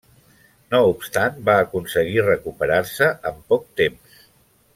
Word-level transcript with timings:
No 0.71 0.79
obstant 0.93 1.37
va 1.49 1.57
aconseguir 1.65 2.25
recuperar-se 2.31 3.11
en 3.33 3.39
poc 3.53 3.71
temps. 3.83 4.23